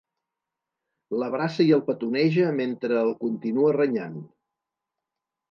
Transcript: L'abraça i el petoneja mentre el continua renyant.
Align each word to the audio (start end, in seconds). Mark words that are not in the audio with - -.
L'abraça 1.23 1.65
i 1.67 1.73
el 1.77 1.83
petoneja 1.89 2.47
mentre 2.61 2.99
el 3.03 3.13
continua 3.27 3.77
renyant. 3.79 4.19